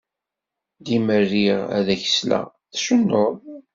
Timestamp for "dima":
0.85-1.17